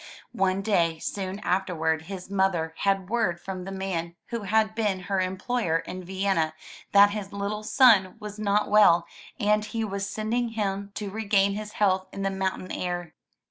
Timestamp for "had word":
2.77-3.39